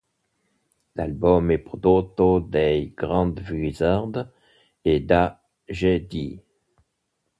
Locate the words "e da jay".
4.81-6.07